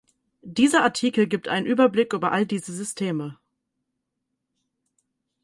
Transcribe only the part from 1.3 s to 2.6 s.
einen Überblick über all